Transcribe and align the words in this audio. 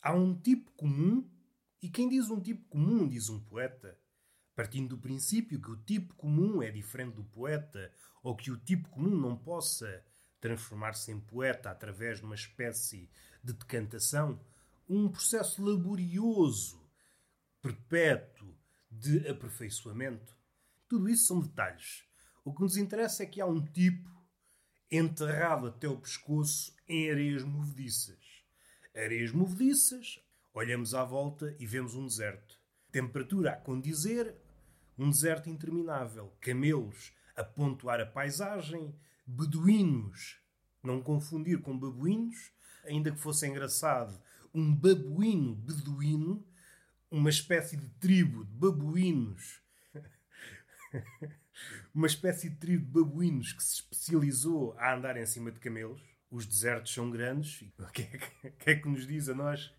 Há 0.00 0.14
um 0.14 0.34
tipo 0.34 0.70
comum, 0.72 1.28
e 1.82 1.88
quem 1.88 2.08
diz 2.08 2.30
um 2.30 2.40
tipo 2.40 2.68
comum 2.68 3.06
diz 3.06 3.28
um 3.28 3.40
poeta. 3.40 3.98
Partindo 4.54 4.90
do 4.90 4.98
princípio 4.98 5.60
que 5.60 5.70
o 5.70 5.76
tipo 5.76 6.14
comum 6.14 6.62
é 6.62 6.70
diferente 6.70 7.14
do 7.14 7.24
poeta, 7.24 7.92
ou 8.22 8.36
que 8.36 8.50
o 8.50 8.56
tipo 8.56 8.88
comum 8.88 9.16
não 9.16 9.36
possa 9.36 10.04
transformar-se 10.40 11.10
em 11.12 11.20
poeta 11.20 11.70
através 11.70 12.18
de 12.18 12.24
uma 12.24 12.34
espécie 12.34 13.10
de 13.42 13.52
decantação, 13.52 14.40
um 14.88 15.08
processo 15.08 15.62
laborioso, 15.62 16.80
perpétuo 17.60 18.56
de 18.90 19.28
aperfeiçoamento. 19.28 20.36
Tudo 20.88 21.08
isso 21.08 21.26
são 21.26 21.40
detalhes. 21.40 22.04
O 22.44 22.54
que 22.54 22.62
nos 22.62 22.76
interessa 22.76 23.22
é 23.22 23.26
que 23.26 23.40
há 23.40 23.46
um 23.46 23.64
tipo 23.64 24.08
enterrado 24.90 25.66
até 25.66 25.86
o 25.86 25.98
pescoço 25.98 26.74
em 26.88 27.10
areias 27.10 27.44
movediças. 27.44 28.18
Areias 28.98 29.30
movediças, 29.30 30.18
olhamos 30.52 30.92
à 30.92 31.04
volta 31.04 31.54
e 31.60 31.64
vemos 31.64 31.94
um 31.94 32.04
deserto. 32.04 32.60
Temperatura 32.90 33.52
a 33.52 33.56
condizer, 33.56 34.34
um 34.98 35.08
deserto 35.08 35.48
interminável. 35.48 36.36
Camelos 36.40 37.12
a 37.36 37.44
pontuar 37.44 38.00
a 38.00 38.06
paisagem, 38.06 38.92
beduínos, 39.24 40.40
não 40.82 41.00
confundir 41.00 41.62
com 41.62 41.78
babuínos, 41.78 42.50
ainda 42.84 43.12
que 43.12 43.20
fosse 43.20 43.46
engraçado, 43.46 44.20
um 44.52 44.74
babuíno 44.74 45.54
beduíno, 45.54 46.44
uma 47.08 47.30
espécie 47.30 47.76
de 47.76 47.88
tribo 48.00 48.44
de 48.44 48.50
babuínos, 48.50 49.62
uma 51.94 52.08
espécie 52.08 52.50
de 52.50 52.56
tribo 52.56 52.84
de 52.84 52.90
babuínos 52.90 53.52
que 53.52 53.62
se 53.62 53.74
especializou 53.74 54.76
a 54.76 54.92
andar 54.92 55.16
em 55.16 55.24
cima 55.24 55.52
de 55.52 55.60
camelos. 55.60 56.17
Os 56.30 56.46
desertos 56.46 56.92
são 56.92 57.10
grandes. 57.10 57.62
O 57.78 57.92
que 57.92 58.02
é 58.02 58.50
que, 58.58 58.70
é 58.70 58.74
que 58.76 58.88
nos 58.88 59.06
diz 59.06 59.28
a 59.28 59.34
nós 59.34 59.74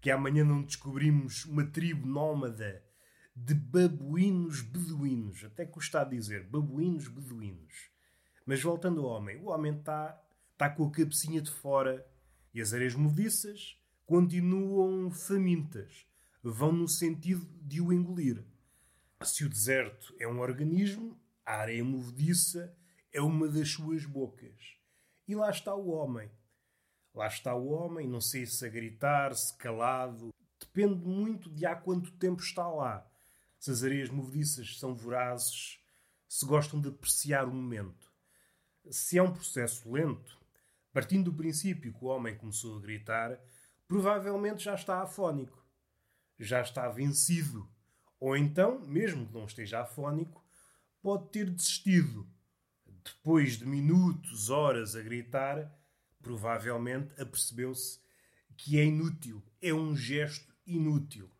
que 0.00 0.10
amanhã 0.10 0.44
não 0.44 0.62
descobrimos 0.62 1.44
uma 1.46 1.64
tribo 1.64 2.06
nómada 2.06 2.84
de 3.34 3.54
babuínos 3.54 4.60
beduínos? 4.60 5.44
Até 5.44 5.64
custa 5.64 6.02
a 6.02 6.04
dizer 6.04 6.44
babuínos 6.44 7.08
beduínos. 7.08 7.90
Mas 8.44 8.62
voltando 8.62 9.00
ao 9.00 9.16
homem, 9.16 9.36
o 9.38 9.46
homem 9.46 9.78
está 9.78 10.20
tá 10.56 10.68
com 10.68 10.86
a 10.86 10.90
cabecinha 10.90 11.40
de 11.40 11.50
fora 11.50 12.06
e 12.52 12.60
as 12.60 12.72
areias 12.72 12.94
movediças 12.94 13.78
continuam 14.04 15.10
famintas, 15.10 16.06
vão 16.42 16.72
no 16.72 16.88
sentido 16.88 17.46
de 17.62 17.80
o 17.80 17.92
engolir. 17.92 18.42
Se 19.22 19.44
o 19.44 19.48
deserto 19.48 20.14
é 20.18 20.26
um 20.26 20.40
organismo, 20.40 21.20
a 21.44 21.56
areia 21.56 21.84
movediça 21.84 22.74
é 23.12 23.20
uma 23.20 23.48
das 23.48 23.70
suas 23.70 24.04
bocas. 24.04 24.77
E 25.28 25.34
lá 25.34 25.50
está 25.50 25.74
o 25.74 25.90
homem. 25.90 26.30
Lá 27.14 27.26
está 27.26 27.54
o 27.54 27.68
homem, 27.68 28.08
não 28.08 28.20
sei 28.20 28.46
se 28.46 28.64
a 28.64 28.68
gritar, 28.70 29.34
se 29.34 29.54
calado. 29.58 30.30
Depende 30.58 31.06
muito 31.06 31.50
de 31.50 31.66
há 31.66 31.76
quanto 31.76 32.10
tempo 32.12 32.40
está 32.40 32.66
lá. 32.66 33.06
Se 33.58 33.70
as 33.70 33.84
areias 33.84 34.08
movediças 34.08 34.78
são 34.78 34.94
vorazes, 34.94 35.84
se 36.26 36.46
gostam 36.46 36.80
de 36.80 36.88
apreciar 36.88 37.46
o 37.46 37.52
momento. 37.52 38.10
Se 38.90 39.18
é 39.18 39.22
um 39.22 39.32
processo 39.32 39.92
lento, 39.92 40.38
partindo 40.94 41.30
do 41.30 41.36
princípio 41.36 41.92
que 41.92 42.04
o 42.04 42.08
homem 42.08 42.34
começou 42.34 42.78
a 42.78 42.80
gritar, 42.80 43.38
provavelmente 43.86 44.64
já 44.64 44.74
está 44.74 45.02
afónico, 45.02 45.62
já 46.38 46.62
está 46.62 46.88
vencido. 46.88 47.68
Ou 48.18 48.34
então, 48.34 48.80
mesmo 48.80 49.26
que 49.26 49.34
não 49.34 49.44
esteja 49.44 49.82
afónico, 49.82 50.42
pode 51.02 51.28
ter 51.28 51.50
desistido. 51.50 52.26
Depois 53.14 53.56
de 53.56 53.64
minutos, 53.64 54.50
horas 54.50 54.94
a 54.94 55.00
gritar, 55.00 55.72
provavelmente 56.20 57.18
apercebeu-se 57.20 58.00
que 58.56 58.78
é 58.78 58.84
inútil, 58.84 59.42
é 59.62 59.72
um 59.72 59.96
gesto 59.96 60.54
inútil. 60.66 61.30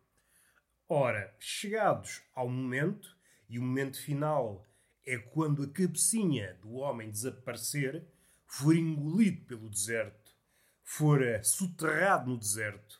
Ora, 0.87 1.35
chegados 1.39 2.21
ao 2.33 2.49
momento, 2.49 3.15
e 3.47 3.59
o 3.59 3.61
momento 3.61 4.01
final 4.01 4.65
é 5.05 5.17
quando 5.17 5.63
a 5.63 5.69
cabecinha 5.69 6.55
do 6.61 6.73
homem 6.73 7.11
desaparecer, 7.11 8.07
for 8.47 8.75
engolido 8.75 9.45
pelo 9.45 9.69
deserto, 9.69 10.35
for 10.83 11.21
soterrado 11.43 12.31
no 12.31 12.37
deserto. 12.37 12.99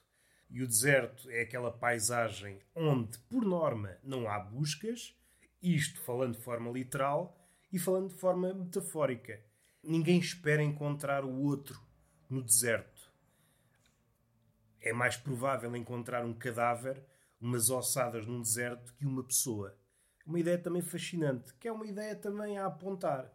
E 0.50 0.62
o 0.62 0.68
deserto 0.68 1.30
é 1.32 1.42
aquela 1.42 1.72
paisagem 1.72 2.60
onde, 2.76 3.18
por 3.20 3.44
norma, 3.44 3.98
não 4.04 4.30
há 4.30 4.38
buscas, 4.38 5.16
isto 5.62 6.00
falando 6.02 6.38
de 6.38 6.44
forma 6.44 6.70
literal 6.72 7.39
e 7.72 7.80
falando 7.80 8.10
de 8.10 8.16
forma 8.16 8.54
metafórica. 8.54 9.40
Ninguém 9.84 10.20
espera 10.20 10.62
encontrar 10.62 11.24
o 11.24 11.42
outro 11.42 11.82
no 12.30 12.42
deserto. 12.42 13.12
É 14.82 14.94
mais 14.94 15.18
provável 15.18 15.76
encontrar 15.76 16.26
um 16.26 16.34
cadáver, 16.34 17.04
umas 17.40 17.70
ossadas 17.70 18.26
num 18.26 18.42
deserto, 18.42 18.94
que 18.94 19.06
uma 19.06 19.24
pessoa. 19.24 19.78
Uma 20.26 20.40
ideia 20.40 20.58
também 20.58 20.82
fascinante, 20.82 21.54
que 21.56 21.68
é 21.68 21.72
uma 21.72 21.88
ideia 21.88 22.16
também 22.16 22.58
a 22.58 22.66
apontar. 22.66 23.32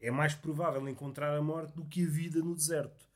É 0.00 0.10
mais 0.10 0.34
provável 0.34 0.88
encontrar 0.88 1.36
a 1.36 1.42
morte 1.42 1.74
do 1.74 1.84
que 1.84 2.04
a 2.04 2.08
vida 2.08 2.40
no 2.40 2.54
deserto. 2.54 3.08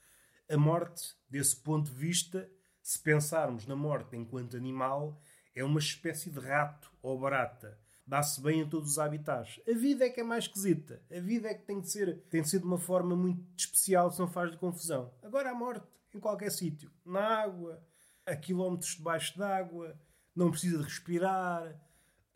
A 0.48 0.56
morte, 0.56 1.14
desse 1.28 1.56
ponto 1.56 1.90
de 1.90 1.96
vista, 1.96 2.50
se 2.82 2.98
pensarmos 2.98 3.66
na 3.66 3.74
morte 3.74 4.14
enquanto 4.14 4.56
animal, 4.56 5.18
é 5.54 5.64
uma 5.64 5.78
espécie 5.78 6.30
de 6.30 6.38
rato 6.38 6.92
ou 7.00 7.18
barata. 7.18 7.78
Dá-se 8.06 8.40
bem 8.40 8.60
em 8.60 8.68
todos 8.68 8.92
os 8.92 8.98
habitats. 8.98 9.60
A 9.66 9.72
vida 9.72 10.04
é 10.04 10.10
que 10.10 10.20
é 10.20 10.24
mais 10.24 10.44
esquisita. 10.44 11.02
A 11.10 11.20
vida 11.20 11.48
é 11.48 11.54
que 11.54 11.64
tem 11.64 11.80
de 11.80 11.90
ser, 11.90 12.18
tem 12.28 12.42
de 12.42 12.48
ser 12.50 12.58
de 12.58 12.66
uma 12.66 12.78
forma 12.78 13.16
muito 13.16 13.42
especial, 13.56 14.10
se 14.10 14.18
não 14.18 14.28
faz 14.28 14.50
de 14.50 14.58
confusão. 14.58 15.10
Agora 15.22 15.50
a 15.50 15.54
morte, 15.54 15.86
em 16.12 16.20
qualquer 16.20 16.50
sítio. 16.50 16.90
Na 17.04 17.42
água, 17.42 17.82
a 18.26 18.36
quilómetros 18.36 18.96
debaixo 18.96 19.38
d'água, 19.38 19.98
não 20.36 20.50
precisa 20.50 20.76
de 20.76 20.84
respirar, 20.84 21.80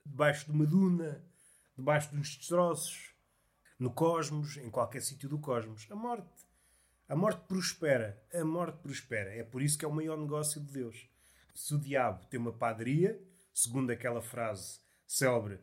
debaixo 0.07 0.47
de 0.47 0.53
uma 0.53 0.65
duna, 0.65 1.23
debaixo 1.77 2.11
de 2.11 2.17
uns 2.17 2.37
destroços, 2.37 3.15
no 3.79 3.93
cosmos, 3.93 4.57
em 4.57 4.71
qualquer 4.71 5.03
sítio 5.03 5.29
do 5.29 5.39
cosmos. 5.39 5.87
A 5.91 5.95
morte. 5.95 6.47
A 7.09 7.15
morte 7.15 7.43
prospera. 7.47 8.23
A 8.33 8.43
morte 8.43 8.79
prospera. 8.79 9.35
É 9.35 9.45
por 9.45 9.61
isso 9.61 9.77
que 9.77 9.85
é 9.85 9.89
o 9.89 9.95
maior 9.95 10.17
negócio 10.17 10.61
de 10.63 10.73
Deus. 10.73 11.09
Se 11.55 11.75
o 11.75 11.79
diabo 11.79 12.25
tem 12.27 12.41
uma 12.41 12.53
padaria, 12.53 13.21
segundo 13.53 13.91
aquela 13.91 14.23
frase 14.23 14.81
célebre, 15.09 15.59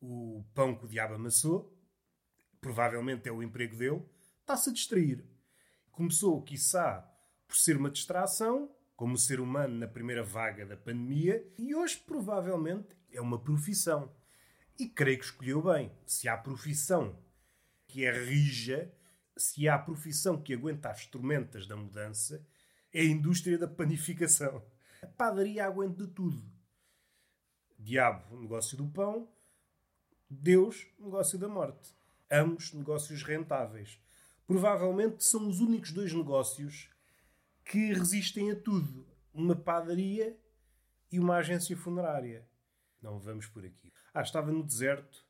o 0.00 0.44
pão 0.52 0.74
que 0.74 0.84
o 0.84 0.88
diabo 0.88 1.14
amassou, 1.14 1.74
provavelmente 2.60 3.28
é 3.28 3.32
o 3.32 3.42
emprego 3.42 3.76
dele, 3.76 4.02
está-se 4.40 4.68
a 4.68 4.72
distrair. 4.72 5.24
Começou, 5.92 6.42
quiçá, 6.42 7.08
por 7.46 7.56
ser 7.56 7.76
uma 7.76 7.90
distração, 7.90 8.70
como 8.96 9.16
ser 9.16 9.40
humano 9.40 9.78
na 9.78 9.86
primeira 9.86 10.24
vaga 10.24 10.66
da 10.66 10.76
pandemia, 10.76 11.46
e 11.56 11.74
hoje 11.74 12.02
provavelmente 12.04 12.96
é 13.12 13.20
uma 13.20 13.38
profissão. 13.38 14.12
E 14.78 14.88
creio 14.88 15.18
que 15.18 15.24
escolheu 15.24 15.62
bem. 15.62 15.92
Se 16.04 16.28
há 16.28 16.36
profissão 16.36 17.18
que 17.86 18.04
é 18.04 18.12
rija, 18.12 18.92
se 19.36 19.68
há 19.68 19.78
profissão 19.78 20.40
que 20.40 20.52
aguenta 20.52 20.90
as 20.90 21.06
tormentas 21.06 21.66
da 21.66 21.76
mudança, 21.76 22.44
é 22.92 23.00
a 23.00 23.04
indústria 23.04 23.56
da 23.56 23.68
panificação. 23.68 24.62
A 25.00 25.06
padaria 25.06 25.64
aguenta 25.64 26.04
de 26.04 26.12
tudo. 26.12 26.57
Diabo, 27.78 28.40
negócio 28.40 28.76
do 28.76 28.88
pão. 28.88 29.28
Deus, 30.28 30.86
negócio 30.98 31.38
da 31.38 31.48
morte. 31.48 31.94
Ambos 32.30 32.72
negócios 32.72 33.22
rentáveis. 33.22 34.00
Provavelmente 34.46 35.22
são 35.22 35.48
os 35.48 35.60
únicos 35.60 35.92
dois 35.92 36.12
negócios 36.12 36.90
que 37.64 37.92
resistem 37.92 38.50
a 38.50 38.56
tudo. 38.56 39.06
Uma 39.32 39.54
padaria 39.54 40.36
e 41.12 41.20
uma 41.20 41.36
agência 41.36 41.76
funerária. 41.76 42.48
Não 43.00 43.20
vamos 43.20 43.46
por 43.46 43.64
aqui. 43.64 43.92
Ah, 44.12 44.22
estava 44.22 44.50
no 44.50 44.64
deserto 44.64 45.24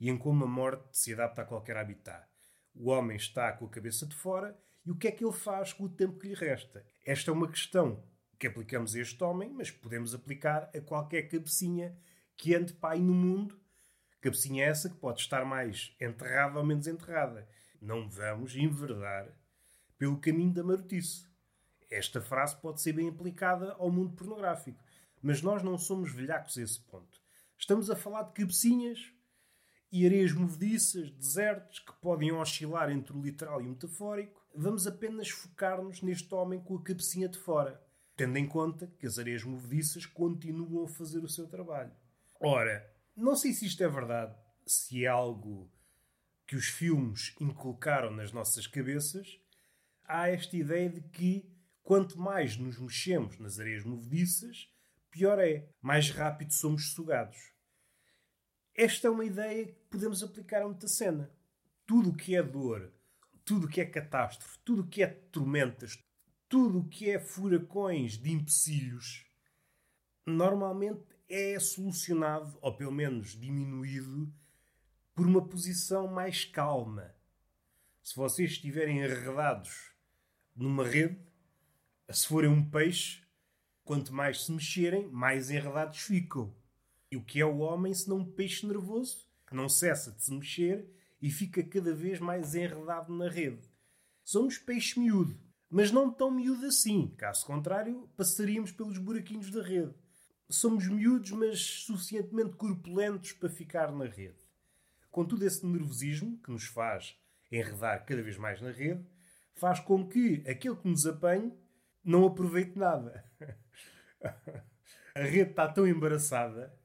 e 0.00 0.10
em 0.10 0.18
como 0.18 0.44
a 0.44 0.48
morte 0.48 0.98
se 0.98 1.12
adapta 1.12 1.42
a 1.42 1.46
qualquer 1.46 1.76
habitat. 1.76 2.26
O 2.74 2.90
homem 2.90 3.16
está 3.16 3.52
com 3.52 3.66
a 3.66 3.70
cabeça 3.70 4.06
de 4.06 4.16
fora 4.16 4.58
e 4.84 4.90
o 4.90 4.96
que 4.96 5.06
é 5.06 5.12
que 5.12 5.24
ele 5.24 5.32
faz 5.32 5.72
com 5.72 5.84
o 5.84 5.88
tempo 5.88 6.18
que 6.18 6.28
lhe 6.28 6.34
resta? 6.34 6.84
Esta 7.06 7.30
é 7.30 7.34
uma 7.34 7.48
questão 7.48 8.02
que 8.42 8.48
aplicamos 8.48 8.96
a 8.96 8.98
este 8.98 9.22
homem, 9.22 9.48
mas 9.50 9.70
podemos 9.70 10.16
aplicar 10.16 10.68
a 10.74 10.80
qualquer 10.80 11.28
cabecinha 11.28 11.96
que 12.36 12.56
ande 12.56 12.72
pai 12.72 12.98
no 12.98 13.14
mundo. 13.14 13.56
Cabecinha 14.20 14.64
essa 14.64 14.90
que 14.90 14.96
pode 14.96 15.20
estar 15.20 15.44
mais 15.44 15.94
enterrada 16.00 16.58
ou 16.58 16.66
menos 16.66 16.88
enterrada. 16.88 17.48
Não 17.80 18.10
vamos 18.10 18.56
enverdar 18.56 19.28
pelo 19.96 20.18
caminho 20.18 20.52
da 20.52 20.64
marotice. 20.64 21.24
Esta 21.88 22.20
frase 22.20 22.56
pode 22.56 22.82
ser 22.82 22.94
bem 22.94 23.08
aplicada 23.08 23.74
ao 23.74 23.92
mundo 23.92 24.16
pornográfico. 24.16 24.82
Mas 25.22 25.40
nós 25.40 25.62
não 25.62 25.78
somos 25.78 26.12
velhacos 26.12 26.58
a 26.58 26.62
esse 26.62 26.80
ponto. 26.80 27.22
Estamos 27.56 27.90
a 27.90 27.94
falar 27.94 28.24
de 28.24 28.32
cabecinhas 28.32 29.12
e 29.92 30.04
areias 30.04 30.32
movediças, 30.32 31.12
desertos, 31.12 31.78
que 31.78 31.92
podem 32.00 32.32
oscilar 32.32 32.90
entre 32.90 33.16
o 33.16 33.22
literal 33.22 33.62
e 33.62 33.66
o 33.66 33.70
metafórico. 33.70 34.44
Vamos 34.52 34.84
apenas 34.84 35.30
focar-nos 35.30 36.02
neste 36.02 36.34
homem 36.34 36.58
com 36.58 36.74
a 36.74 36.82
cabecinha 36.82 37.28
de 37.28 37.38
fora, 37.38 37.80
tendo 38.16 38.36
em 38.36 38.46
conta 38.46 38.86
que 38.98 39.06
as 39.06 39.18
areias 39.18 39.44
movediças 39.44 40.06
continuam 40.06 40.84
a 40.84 40.88
fazer 40.88 41.18
o 41.24 41.28
seu 41.28 41.48
trabalho. 41.48 41.92
Ora, 42.40 42.88
não 43.16 43.36
sei 43.36 43.52
se 43.52 43.66
isto 43.66 43.82
é 43.82 43.88
verdade, 43.88 44.34
se 44.66 45.04
é 45.04 45.08
algo 45.08 45.70
que 46.46 46.56
os 46.56 46.66
filmes 46.66 47.34
inculcaram 47.40 48.10
nas 48.10 48.32
nossas 48.32 48.66
cabeças, 48.66 49.40
há 50.04 50.28
esta 50.28 50.56
ideia 50.56 50.90
de 50.90 51.00
que 51.00 51.52
Quanto 51.82 52.18
mais 52.18 52.56
nos 52.56 52.78
mexemos 52.78 53.38
nas 53.38 53.58
areias 53.58 53.84
movediças, 53.84 54.68
pior 55.10 55.38
é. 55.40 55.68
Mais 55.80 56.10
rápido 56.10 56.52
somos 56.52 56.92
sugados. 56.92 57.52
Esta 58.74 59.08
é 59.08 59.10
uma 59.10 59.24
ideia 59.24 59.66
que 59.66 59.74
podemos 59.90 60.22
aplicar 60.22 60.62
a 60.62 60.66
muita 60.66 60.86
cena. 60.86 61.30
Tudo 61.84 62.10
o 62.10 62.16
que 62.16 62.36
é 62.36 62.42
dor, 62.42 62.92
tudo 63.44 63.66
o 63.66 63.68
que 63.68 63.80
é 63.80 63.84
catástrofe, 63.84 64.58
tudo 64.64 64.82
o 64.82 64.86
que 64.86 65.02
é 65.02 65.08
tormentas, 65.08 65.98
tudo 66.52 66.80
o 66.80 66.84
que 66.86 67.08
é 67.08 67.18
furacões 67.18 68.18
de 68.18 68.30
empecilhos, 68.30 69.24
normalmente 70.26 71.02
é 71.26 71.58
solucionado, 71.58 72.58
ou 72.60 72.76
pelo 72.76 72.92
menos 72.92 73.30
diminuído, 73.30 74.30
por 75.14 75.26
uma 75.26 75.48
posição 75.48 76.06
mais 76.06 76.44
calma. 76.44 77.16
Se 78.02 78.14
vocês 78.14 78.50
estiverem 78.50 78.98
enredados 78.98 79.94
numa 80.54 80.86
rede, 80.86 81.18
se 82.10 82.26
forem 82.26 82.50
um 82.50 82.68
peixe, 82.68 83.22
quanto 83.82 84.12
mais 84.12 84.44
se 84.44 84.52
mexerem, 84.52 85.08
mais 85.08 85.50
enredados 85.50 86.00
ficam. 86.00 86.54
E 87.10 87.16
o 87.16 87.24
que 87.24 87.40
é 87.40 87.46
o 87.46 87.60
homem 87.60 87.94
se 87.94 88.10
não 88.10 88.18
um 88.18 88.30
peixe 88.30 88.66
nervoso 88.66 89.26
que 89.46 89.56
não 89.56 89.70
cessa 89.70 90.12
de 90.12 90.22
se 90.22 90.30
mexer 90.30 90.86
e 91.18 91.30
fica 91.30 91.62
cada 91.62 91.94
vez 91.94 92.20
mais 92.20 92.54
enredado 92.54 93.10
na 93.10 93.30
rede? 93.30 93.66
Somos 94.22 94.58
peixe 94.58 95.00
miúdo, 95.00 95.40
mas 95.72 95.90
não 95.90 96.12
tão 96.12 96.30
miúdo 96.30 96.66
assim. 96.66 97.08
Caso 97.16 97.46
contrário, 97.46 98.06
passaríamos 98.14 98.70
pelos 98.70 98.98
buraquinhos 98.98 99.50
da 99.50 99.62
rede. 99.62 99.94
Somos 100.50 100.86
miúdos, 100.86 101.30
mas 101.30 101.62
suficientemente 101.62 102.56
corpulentos 102.56 103.32
para 103.32 103.48
ficar 103.48 103.90
na 103.90 104.04
rede. 104.04 104.36
Com 105.10 105.24
todo 105.24 105.42
esse 105.46 105.64
nervosismo 105.64 106.38
que 106.42 106.50
nos 106.50 106.64
faz 106.64 107.16
enredar 107.50 108.04
cada 108.04 108.22
vez 108.22 108.36
mais 108.36 108.60
na 108.60 108.70
rede, 108.70 109.02
faz 109.54 109.80
com 109.80 110.06
que 110.06 110.44
aquele 110.46 110.76
que 110.76 110.88
nos 110.88 111.06
apanhe 111.06 111.50
não 112.04 112.26
aproveite 112.26 112.78
nada. 112.78 113.24
a 115.14 115.22
rede 115.22 115.50
está 115.52 115.66
tão 115.72 115.86
embaraçada 115.86 116.78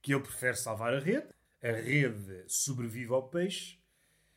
que 0.00 0.14
ele 0.14 0.22
prefere 0.22 0.56
salvar 0.56 0.94
a 0.94 1.00
rede, 1.00 1.26
a 1.60 1.72
rede 1.72 2.44
sobrevive 2.46 3.12
ao 3.12 3.28
peixe, 3.28 3.80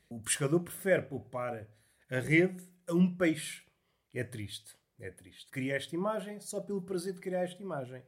o 0.10 0.20
pescador 0.20 0.60
prefere 0.62 1.04
poupar 1.04 1.68
a 2.10 2.20
rede 2.20 2.68
a 2.88 2.94
um 2.94 3.16
peixe. 3.16 3.70
É 4.14 4.24
triste, 4.24 4.78
é 5.00 5.10
triste. 5.10 5.50
Cria 5.52 5.76
esta 5.76 5.96
imagem 5.96 6.40
só 6.40 6.60
pelo 6.60 6.82
prazer 6.82 7.14
de 7.14 7.22
criar 7.22 7.44
esta 7.44 7.62
imagem. 7.62 8.04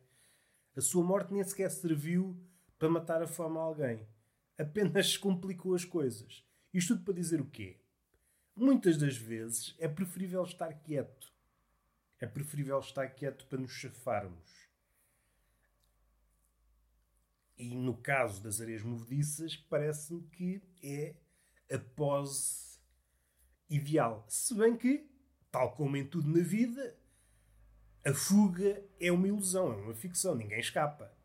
A 0.75 0.81
sua 0.81 1.03
morte 1.03 1.33
nem 1.33 1.43
sequer 1.43 1.69
serviu 1.69 2.37
para 2.77 2.89
matar 2.89 3.21
a 3.21 3.27
fome 3.27 3.57
a 3.57 3.61
alguém. 3.61 4.07
Apenas 4.57 5.15
complicou 5.17 5.73
as 5.75 5.85
coisas. 5.85 6.45
Isto 6.73 6.95
tudo 6.95 7.05
para 7.05 7.13
dizer 7.13 7.39
o 7.39 7.45
quê? 7.45 7.79
Muitas 8.55 8.97
das 8.97 9.15
vezes 9.15 9.75
é 9.79 9.87
preferível 9.87 10.43
estar 10.43 10.73
quieto. 10.73 11.31
É 12.19 12.27
preferível 12.27 12.79
estar 12.79 13.07
quieto 13.09 13.45
para 13.47 13.59
nos 13.59 13.71
chafarmos. 13.71 14.63
E 17.57 17.75
no 17.75 17.95
caso 17.95 18.41
das 18.43 18.59
areias 18.59 18.83
movediças, 18.83 19.55
parece-me 19.55 20.23
que 20.29 20.61
é 20.81 21.15
a 21.71 21.79
pose 21.79 22.79
ideal. 23.69 24.25
Se 24.27 24.53
bem 24.55 24.75
que, 24.75 25.09
tal 25.53 25.71
como 25.75 25.95
em 25.95 26.03
tudo 26.03 26.27
na 26.27 26.43
vida, 26.43 26.97
a 28.03 28.11
fuga 28.11 28.83
é 28.99 29.11
uma 29.11 29.27
ilusão, 29.27 29.71
é 29.71 29.75
uma 29.75 29.93
ficção, 29.93 30.33
ninguém 30.33 30.59
escapa. 30.59 31.15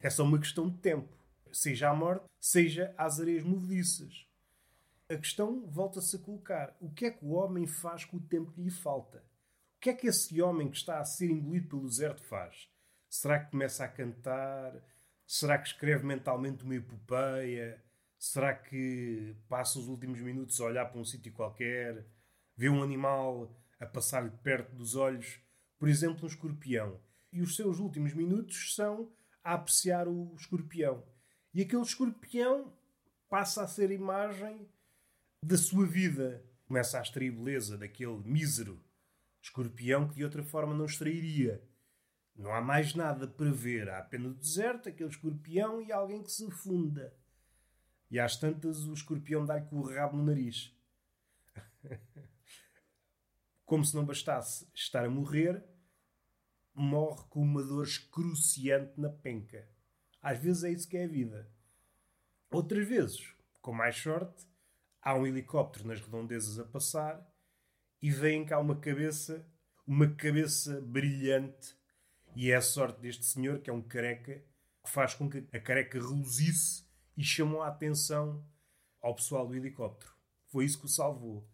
É 0.00 0.08
só 0.08 0.24
uma 0.24 0.38
questão 0.38 0.70
de 0.70 0.78
tempo, 0.78 1.14
seja 1.52 1.90
à 1.90 1.94
morte, 1.94 2.24
seja 2.40 2.94
às 2.96 3.20
areias 3.20 3.44
movediças. 3.44 4.26
A 5.06 5.16
questão 5.16 5.66
volta-se 5.66 6.16
a 6.16 6.18
colocar: 6.18 6.74
o 6.80 6.90
que 6.90 7.04
é 7.04 7.10
que 7.10 7.22
o 7.22 7.32
homem 7.32 7.66
faz 7.66 8.06
com 8.06 8.16
o 8.16 8.22
tempo 8.22 8.52
que 8.52 8.62
lhe 8.62 8.70
falta? 8.70 9.18
O 9.76 9.80
que 9.80 9.90
é 9.90 9.94
que 9.94 10.06
esse 10.06 10.40
homem 10.40 10.70
que 10.70 10.78
está 10.78 10.98
a 10.98 11.04
ser 11.04 11.30
engolido 11.30 11.68
pelo 11.68 11.86
deserto 11.86 12.22
faz? 12.22 12.70
Será 13.10 13.38
que 13.38 13.50
começa 13.50 13.84
a 13.84 13.88
cantar? 13.88 14.82
Será 15.26 15.58
que 15.58 15.68
escreve 15.68 16.06
mentalmente 16.06 16.64
uma 16.64 16.74
epopeia? 16.74 17.84
Será 18.18 18.54
que 18.54 19.36
passa 19.46 19.78
os 19.78 19.88
últimos 19.88 20.22
minutos 20.22 20.58
a 20.58 20.64
olhar 20.64 20.86
para 20.86 20.98
um 20.98 21.04
sítio 21.04 21.34
qualquer? 21.34 22.06
Vê 22.56 22.70
um 22.70 22.82
animal 22.82 23.54
a 23.78 23.86
passar-lhe 23.86 24.30
perto 24.42 24.74
dos 24.74 24.94
olhos? 24.94 25.40
Por 25.78 25.88
exemplo, 25.88 26.24
um 26.24 26.26
escorpião. 26.26 27.00
E 27.32 27.40
os 27.40 27.56
seus 27.56 27.78
últimos 27.78 28.14
minutos 28.14 28.74
são 28.74 29.12
a 29.42 29.54
apreciar 29.54 30.08
o 30.08 30.34
escorpião. 30.36 31.04
E 31.52 31.62
aquele 31.62 31.82
escorpião 31.82 32.72
passa 33.28 33.62
a 33.62 33.68
ser 33.68 33.90
imagem 33.90 34.68
da 35.42 35.58
sua 35.58 35.86
vida. 35.86 36.44
Começa 36.66 36.98
a 36.98 37.02
extrair 37.02 37.30
beleza 37.30 37.76
daquele 37.76 38.22
mísero 38.24 38.82
escorpião 39.44 40.08
que 40.08 40.14
de 40.14 40.24
outra 40.24 40.42
forma 40.42 40.74
não 40.74 40.86
extrairia. 40.86 41.62
Não 42.34 42.52
há 42.52 42.60
mais 42.60 42.94
nada 42.94 43.28
para 43.28 43.50
ver. 43.50 43.88
Há 43.88 43.98
apenas 43.98 44.32
o 44.32 44.34
deserto, 44.34 44.88
aquele 44.88 45.10
escorpião 45.10 45.80
e 45.80 45.92
alguém 45.92 46.22
que 46.22 46.32
se 46.32 46.46
afunda. 46.46 47.14
E 48.10 48.18
às 48.18 48.36
tantas 48.36 48.86
o 48.86 48.92
escorpião 48.92 49.44
dá-lhe 49.44 49.66
com 49.66 49.76
o 49.76 49.88
rabo 49.88 50.16
no 50.16 50.24
nariz. 50.24 50.74
Como 53.64 53.84
se 53.84 53.94
não 53.94 54.04
bastasse 54.04 54.66
estar 54.74 55.04
a 55.04 55.10
morrer, 55.10 55.64
morre 56.74 57.24
com 57.30 57.40
uma 57.40 57.62
dor 57.62 57.84
excruciante 57.84 59.00
na 59.00 59.08
penca. 59.08 59.68
Às 60.20 60.38
vezes 60.38 60.64
é 60.64 60.70
isso 60.70 60.88
que 60.88 60.96
é 60.96 61.04
a 61.04 61.08
vida. 61.08 61.50
Outras 62.50 62.86
vezes, 62.86 63.34
com 63.60 63.72
mais 63.72 63.96
sorte, 63.96 64.46
há 65.00 65.14
um 65.14 65.26
helicóptero 65.26 65.86
nas 65.86 66.00
redondezas 66.00 66.58
a 66.58 66.64
passar 66.64 67.26
e 68.00 68.10
vem 68.10 68.44
cá 68.44 68.58
uma 68.58 68.76
cabeça, 68.76 69.46
uma 69.86 70.08
cabeça 70.14 70.80
brilhante 70.80 71.76
e 72.34 72.50
é 72.50 72.56
a 72.56 72.62
sorte 72.62 73.00
deste 73.00 73.24
senhor, 73.24 73.60
que 73.60 73.70
é 73.70 73.72
um 73.72 73.82
careca, 73.82 74.42
que 74.82 74.90
faz 74.90 75.14
com 75.14 75.30
que 75.30 75.46
a 75.52 75.60
careca 75.60 75.98
reluzisse 75.98 76.84
e 77.16 77.22
chamou 77.22 77.62
a 77.62 77.68
atenção 77.68 78.44
ao 79.00 79.14
pessoal 79.14 79.46
do 79.46 79.54
helicóptero. 79.54 80.12
Foi 80.48 80.64
isso 80.64 80.78
que 80.78 80.86
o 80.86 80.88
salvou. 80.88 81.48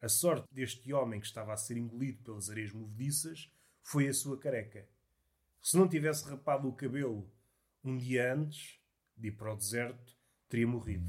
A 0.00 0.08
sorte 0.08 0.46
deste 0.52 0.92
homem 0.92 1.18
que 1.18 1.26
estava 1.26 1.54
a 1.54 1.56
ser 1.56 1.76
engolido 1.76 2.22
pelas 2.22 2.50
areias 2.50 2.72
movediças 2.72 3.50
foi 3.82 4.08
a 4.08 4.12
sua 4.12 4.38
careca. 4.38 4.86
Se 5.62 5.76
não 5.76 5.88
tivesse 5.88 6.28
rapado 6.28 6.68
o 6.68 6.72
cabelo 6.74 7.30
um 7.82 7.96
dia 7.96 8.34
antes 8.34 8.78
de 9.16 9.28
ir 9.28 9.32
para 9.32 9.52
o 9.52 9.56
deserto, 9.56 10.16
teria 10.48 10.66
morrido. 10.66 11.06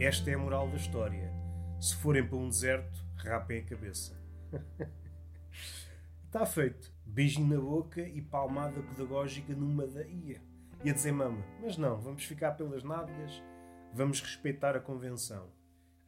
Esta 0.00 0.30
é 0.30 0.34
a 0.34 0.38
moral 0.38 0.68
da 0.68 0.76
história. 0.76 1.32
Se 1.80 1.94
forem 1.96 2.26
para 2.26 2.36
um 2.36 2.48
deserto, 2.48 2.98
rapem 3.16 3.60
a 3.60 3.64
cabeça. 3.64 4.20
Está 6.26 6.44
feito. 6.44 6.92
Beijinho 7.06 7.54
na 7.54 7.60
boca 7.60 8.00
e 8.00 8.20
palmada 8.20 8.82
pedagógica 8.82 9.54
numa 9.54 9.86
da 9.86 10.04
ia. 10.06 10.42
Dizer 10.82 11.12
mama, 11.12 11.42
mas 11.62 11.78
não, 11.78 11.98
vamos 12.00 12.24
ficar 12.24 12.52
pelas 12.52 12.82
nádegas, 12.82 13.42
vamos 13.92 14.20
respeitar 14.20 14.76
a 14.76 14.80
convenção. 14.80 15.50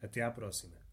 Até 0.01 0.21
à 0.21 0.29
próxima. 0.29 0.86